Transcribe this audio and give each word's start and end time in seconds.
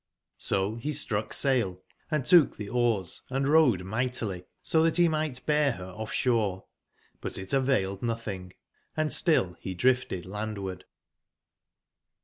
So 0.39 0.77
he 0.77 0.93
struck 0.93 1.31
sail, 1.31 1.79
and 2.09 2.25
took 2.25 2.57
the 2.57 2.69
oars 2.69 3.21
and 3.29 3.47
rowed 3.47 3.83
mightily 3.83 4.45
so 4.63 4.81
that 4.81 4.97
he 4.97 5.07
might 5.07 5.45
bear 5.45 5.73
her 5.73 5.91
off 5.95 6.11
shore; 6.11 6.65
but 7.19 7.37
it 7.37 7.53
availed 7.53 8.01
nothing, 8.01 8.53
& 8.79 9.09
still 9.09 9.55
he 9.59 9.75
drifted 9.75 10.25
landward. 10.25 10.85